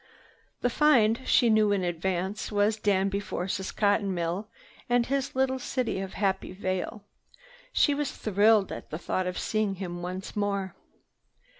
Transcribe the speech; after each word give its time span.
The 0.61 0.69
"find," 0.71 1.21
she 1.25 1.51
knew 1.51 1.71
in 1.71 1.83
advance, 1.83 2.51
was 2.51 2.77
Danby 2.79 3.19
Force's 3.19 3.71
cotton 3.71 4.15
mill 4.15 4.49
and 4.89 5.05
his 5.05 5.35
little 5.35 5.59
city 5.59 5.99
of 5.99 6.13
Happy 6.15 6.53
Vale. 6.53 7.03
She 7.71 7.93
was 7.93 8.11
thrilled 8.11 8.71
at 8.71 8.89
the 8.89 8.97
thought 8.97 9.27
of 9.27 9.37
seeing 9.37 9.75
him 9.75 10.01
once 10.01 10.35
more. 10.35 10.73